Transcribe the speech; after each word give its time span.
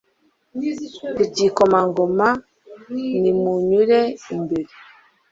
Ku 1.15 1.21
gikomangoma 1.35 2.27
Nimunyure 3.21 3.99
imbere 4.33 4.71